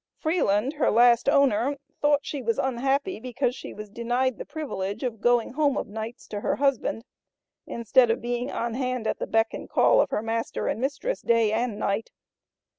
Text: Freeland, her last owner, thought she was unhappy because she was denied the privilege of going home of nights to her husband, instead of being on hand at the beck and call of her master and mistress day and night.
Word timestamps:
Freeland, 0.17 0.73
her 0.73 0.89
last 0.89 1.29
owner, 1.29 1.77
thought 2.01 2.21
she 2.25 2.41
was 2.41 2.57
unhappy 2.57 3.19
because 3.19 3.53
she 3.53 3.71
was 3.71 3.87
denied 3.87 4.39
the 4.39 4.45
privilege 4.45 5.03
of 5.03 5.21
going 5.21 5.53
home 5.53 5.77
of 5.77 5.85
nights 5.87 6.25
to 6.29 6.41
her 6.41 6.55
husband, 6.55 7.05
instead 7.67 8.09
of 8.09 8.19
being 8.19 8.49
on 8.49 8.73
hand 8.73 9.05
at 9.05 9.19
the 9.19 9.27
beck 9.27 9.53
and 9.53 9.69
call 9.69 10.01
of 10.01 10.09
her 10.09 10.23
master 10.23 10.67
and 10.67 10.81
mistress 10.81 11.21
day 11.21 11.51
and 11.51 11.77
night. 11.77 12.09